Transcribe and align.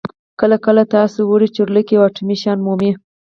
کله 0.39 0.57
کله 0.65 0.83
تاسو 0.95 1.19
وړې 1.23 1.47
چورلکې 1.55 1.93
او 1.97 2.03
اټومي 2.07 2.35
شیان 2.41 2.59
مومئ 2.65 2.91